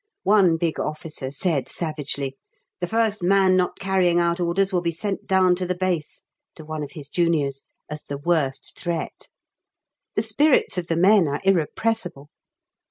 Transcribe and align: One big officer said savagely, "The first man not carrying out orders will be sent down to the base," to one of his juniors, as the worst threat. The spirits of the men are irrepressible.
One 0.23 0.57
big 0.57 0.79
officer 0.79 1.29
said 1.29 1.69
savagely, 1.69 2.35
"The 2.79 2.87
first 2.87 3.21
man 3.21 3.55
not 3.55 3.77
carrying 3.77 4.19
out 4.19 4.39
orders 4.39 4.73
will 4.73 4.81
be 4.81 4.91
sent 4.91 5.27
down 5.27 5.53
to 5.57 5.65
the 5.67 5.75
base," 5.77 6.23
to 6.55 6.65
one 6.65 6.81
of 6.81 6.93
his 6.93 7.07
juniors, 7.07 7.61
as 7.87 8.03
the 8.05 8.17
worst 8.17 8.73
threat. 8.75 9.27
The 10.15 10.23
spirits 10.23 10.79
of 10.79 10.87
the 10.87 10.97
men 10.97 11.27
are 11.27 11.39
irrepressible. 11.43 12.31